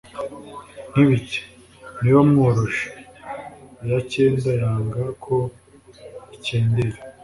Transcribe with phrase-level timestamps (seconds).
[0.91, 1.41] nkibiki
[1.99, 2.85] ni we wamworoje
[3.83, 5.35] iya cyenda yanga ko
[6.35, 6.97] icyendera